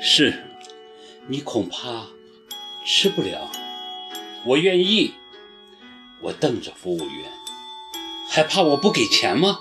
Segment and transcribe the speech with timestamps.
[0.00, 0.42] 是，
[1.28, 2.06] 你恐怕
[2.86, 3.50] 吃不了。
[4.44, 5.14] 我愿意。
[6.22, 7.32] 我瞪着服务员，
[8.28, 9.60] 还怕我不给钱吗？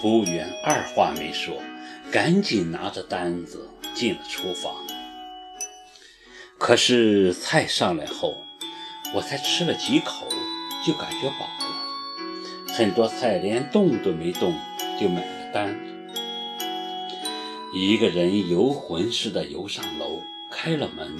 [0.00, 1.62] 服务员二话没说，
[2.10, 4.74] 赶紧拿着单子进了厨房。
[6.58, 8.36] 可是菜上来后，
[9.14, 10.26] 我才吃了几口，
[10.84, 12.74] 就感觉饱了。
[12.74, 14.52] 很多菜连动都没动
[15.00, 15.78] 就买了单。
[17.72, 21.16] 一个人游魂似的游上楼，开了门。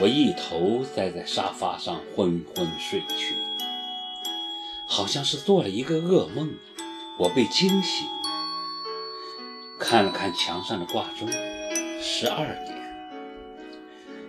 [0.00, 3.36] 我一头栽在沙发上，昏昏睡去，
[4.84, 6.52] 好像是做了一个噩梦。
[7.20, 8.08] 我被惊醒，
[9.78, 11.30] 看了看墙上的挂钟，
[12.00, 12.80] 十二点。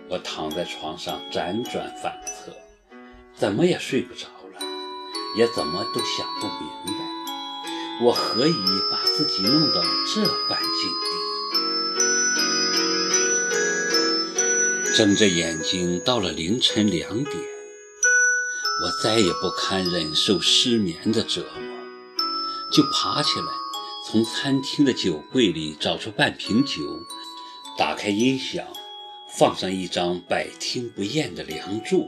[0.08, 2.52] 我躺在床上辗转反侧，
[3.34, 4.60] 怎么也睡不着了，
[5.36, 7.21] 也怎么都想不明白，
[8.04, 8.52] 我何以
[8.90, 9.80] 把自己弄到
[10.12, 10.90] 这般境
[14.90, 14.96] 地？
[14.96, 17.36] 睁着眼睛，到了凌晨两点，
[18.82, 21.62] 我再也不堪忍受失眠的折磨，
[22.72, 23.46] 就爬起来，
[24.10, 26.80] 从餐厅的酒柜里找出半瓶酒，
[27.78, 28.66] 打开音响，
[29.38, 31.98] 放上一张百听不厌的《梁祝》，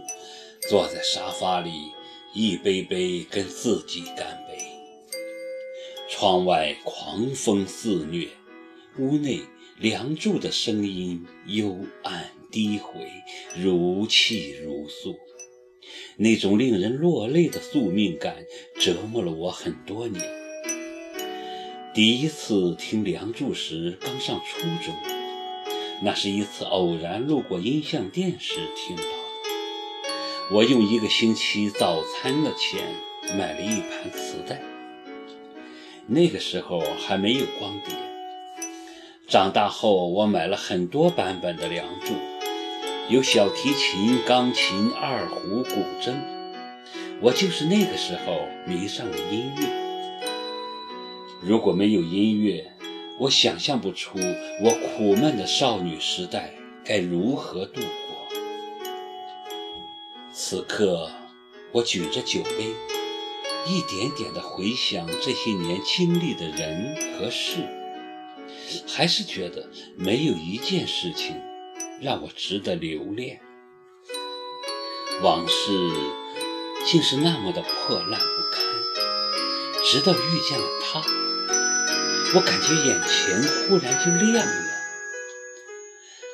[0.68, 1.92] 坐在沙发里，
[2.33, 4.43] 一杯杯跟自己干杯。
[6.08, 8.28] 窗外狂风肆虐，
[8.98, 9.38] 屋内
[9.78, 12.30] 《梁祝》的声音幽暗。
[12.50, 13.00] 低回
[13.61, 15.16] 如泣如诉，
[16.16, 18.44] 那种令人落泪的宿命感
[18.78, 20.24] 折磨了我很多年。
[21.92, 24.94] 第一次听《梁祝》时刚上初中，
[26.05, 29.08] 那是一次偶然路过音像店时听到的。
[30.52, 32.84] 我用一个星期早餐的钱
[33.36, 34.62] 买了一盘磁带，
[36.06, 37.94] 那个时候还没有光碟。
[39.27, 42.12] 长大后，我买了很多版本的《梁祝》。
[43.08, 46.14] 有小提琴、钢琴、二胡、古筝，
[47.20, 49.67] 我就是那个时候迷上了音乐。
[51.42, 52.70] 如果没有音乐，
[53.18, 54.18] 我想象不出
[54.62, 56.52] 我苦闷的少女时代
[56.84, 58.39] 该如何度过。
[60.33, 61.11] 此刻，
[61.73, 62.73] 我举着酒杯，
[63.67, 67.67] 一点点地回想这些年经历的人和事，
[68.86, 71.41] 还是觉得没有一件事情。
[72.02, 73.41] 让我值得留恋，
[75.23, 75.91] 往事
[76.85, 78.64] 竟是那么的破烂不堪。
[79.85, 81.02] 直到遇见了他，
[82.35, 84.64] 我感觉眼前忽然就亮了。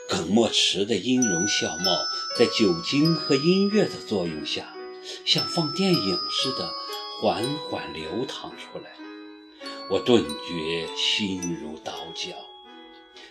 [0.08, 1.98] 耿墨池的音容笑貌，
[2.36, 4.74] 在酒精和音乐的作用下，
[5.24, 6.72] 像放电影似的
[7.20, 8.92] 缓缓流淌出来。
[9.90, 12.34] 我顿觉心如刀绞。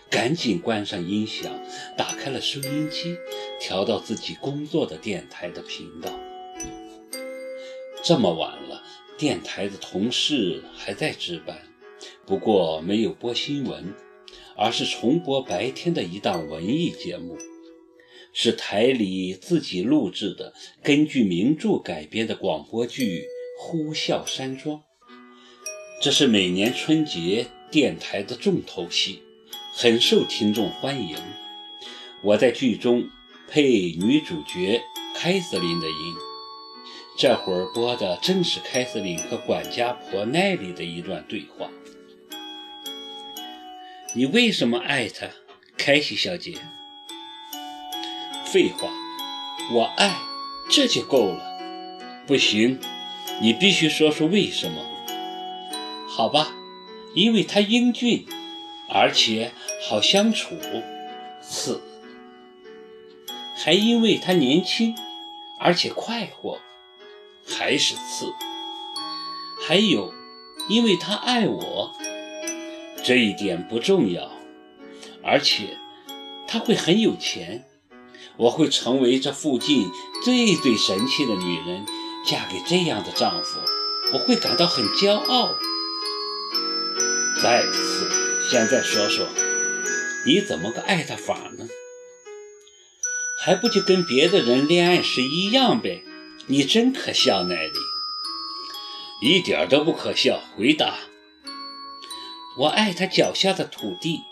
[0.08, 1.52] 赶紧关上音响，
[1.98, 3.16] 打开了收音机，
[3.58, 6.08] 调到自己工作的电台的频道。
[8.00, 8.80] 这么晚了，
[9.18, 11.58] 电台的同事还在值班，
[12.24, 13.92] 不过没有播新闻，
[14.56, 17.36] 而是重播白天的一档文艺节目，
[18.32, 23.22] 是台里自己录制的，根据名著改编的广播剧
[23.62, 24.78] 《呼啸山庄》。
[26.00, 29.22] 这是每年春节电台的重头戏。
[29.72, 31.16] 很受听众欢迎。
[32.22, 33.04] 我在剧中
[33.48, 33.68] 配
[34.00, 34.80] 女主角
[35.14, 36.14] 凯瑟琳的音，
[37.18, 41.70] 这会儿播的正是凯瑟琳和管家婆奈里的一段对话。
[44.14, 45.28] 你为什么爱他，
[45.76, 46.54] 凯西小姐？
[48.46, 48.90] 废话，
[49.70, 50.18] 我爱，
[50.70, 51.46] 这就够了。
[52.26, 52.80] 不行，
[53.40, 54.84] 你必须说说为什么。
[56.08, 56.52] 好吧，
[57.14, 58.26] 因为他英俊。
[58.92, 59.52] 而且
[59.88, 60.56] 好相处，
[61.40, 61.80] 次，
[63.56, 64.96] 还因为他年轻，
[65.60, 66.58] 而且快活，
[67.46, 68.32] 还是次，
[69.64, 70.12] 还有，
[70.68, 71.92] 因为他爱我，
[73.04, 74.32] 这一点不重要，
[75.22, 75.78] 而且
[76.48, 77.64] 他会很有钱，
[78.36, 79.88] 我会成为这附近
[80.24, 81.86] 最最神气的女人，
[82.24, 83.58] 嫁给这样的丈夫，
[84.12, 85.54] 我会感到很骄傲。
[87.42, 88.08] 再次。
[88.50, 89.28] 现在说说，
[90.26, 91.68] 你怎么个爱他法呢？
[93.40, 96.02] 还不就跟别的人恋爱时一样呗？
[96.48, 97.78] 你真可笑，奈里，
[99.22, 100.40] 一点都不可笑。
[100.56, 100.96] 回答：
[102.58, 104.22] 我爱他脚下的土地，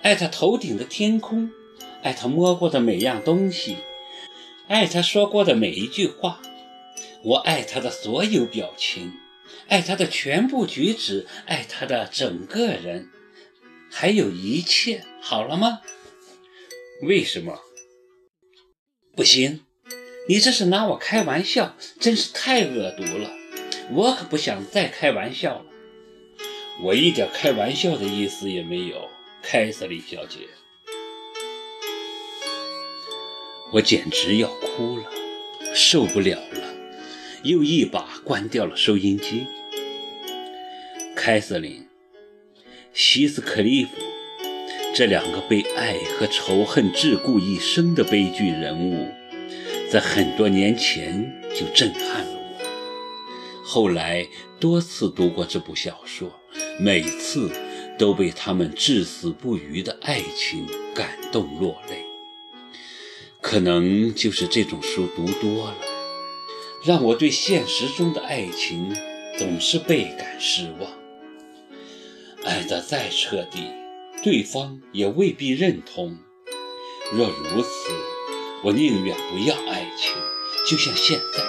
[0.00, 1.50] 爱他头顶的天空，
[2.02, 3.76] 爱他摸过的每样东西，
[4.68, 6.40] 爱他说过的每一句话。
[7.26, 9.14] 我爱他的所有表情，
[9.66, 13.10] 爱他的全部举止，爱他的整个人，
[13.90, 15.80] 还有一切，好了吗？
[17.02, 17.58] 为什么？
[19.16, 19.64] 不行，
[20.28, 23.32] 你这是拿我开玩笑，真是太恶毒了。
[23.90, 25.66] 我可不想再开玩笑了。
[26.80, 29.10] 我一点开玩笑的意思也没有，
[29.42, 30.46] 凯瑟琳小姐。
[33.72, 35.10] 我简直要哭了，
[35.74, 36.65] 受不了了，
[37.42, 39.46] 又一把关掉了收音机。
[41.14, 41.86] 凯瑟琳、
[42.92, 43.90] 希斯克利夫
[44.94, 49.06] 这两个被爱和仇恨桎梏一生的悲剧人物，
[49.90, 53.64] 在很多年前就震撼了我。
[53.64, 54.26] 后来
[54.58, 56.32] 多次读过这部小说，
[56.78, 57.50] 每次
[57.98, 62.04] 都被他们至死不渝的爱情感动落泪。
[63.40, 65.76] 可能就是这种书读多了，
[66.86, 68.94] 让我对现实中的爱情
[69.36, 70.88] 总是倍感失望。
[72.44, 73.72] 爱得再彻底，
[74.22, 76.16] 对方也未必认同。
[77.12, 77.90] 若如此，
[78.62, 80.14] 我宁愿不要爱情。
[80.68, 81.44] 就像现在，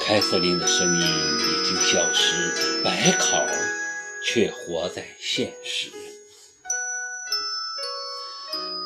[0.00, 3.44] 凯瑟琳的声音已经消失，白考
[4.26, 5.88] 却活在现实。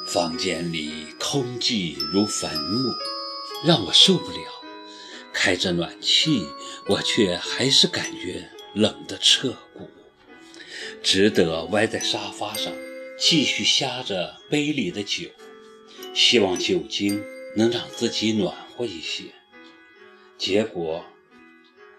[0.07, 2.91] 房间里空寂如坟墓，
[3.67, 4.56] 让我受不了。
[5.39, 6.47] 开着暖气，
[6.89, 9.91] 我却还是感觉冷得彻骨，
[11.03, 12.73] 只得歪在沙发上，
[13.19, 15.29] 继续呷着杯里的酒，
[16.15, 17.23] 希望酒精
[17.55, 19.25] 能让自己暖和一些。
[20.39, 21.05] 结果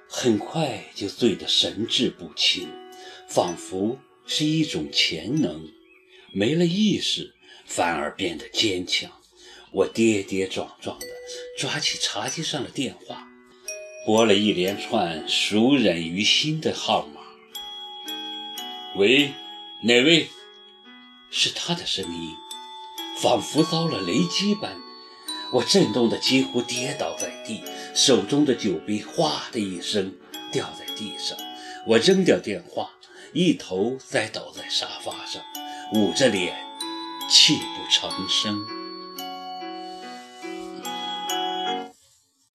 [0.10, 2.68] 很快就醉得神志不清，
[3.30, 5.72] 仿佛是一种潜能，
[6.34, 7.36] 没了意识。
[7.70, 9.12] 反而变得坚强。
[9.72, 11.06] 我跌跌撞撞地
[11.58, 13.28] 抓起茶几上的电话，
[14.06, 17.22] 拨了一连串熟稔于心的号码。
[18.96, 19.34] 喂，
[19.84, 20.30] 哪位？
[21.30, 22.34] 是他的声音，
[23.22, 24.78] 仿佛遭了雷击般，
[25.52, 27.62] 我震动得几乎跌倒在地，
[27.94, 30.16] 手中的酒杯哗的一声
[30.52, 31.38] 掉在地上。
[31.86, 32.92] 我扔掉电话，
[33.34, 35.44] 一头栽倒在沙发上，
[35.94, 36.58] 捂着脸。
[37.30, 38.87] 泣不成声。